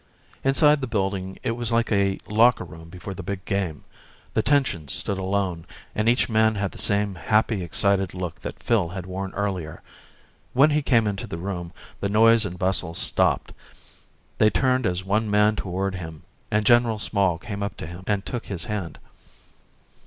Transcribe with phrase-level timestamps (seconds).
[0.43, 3.83] Inside the building it was like a locker room before the big game.
[4.33, 8.89] The tension stood alone, and each man had the same happy, excited look that Phil
[8.89, 9.83] had worn earlier.
[10.53, 13.53] When he came into the room, the noise and bustle stopped.
[14.39, 18.25] They turned as one man toward him, and General Small came up to him and
[18.25, 18.97] took his hand.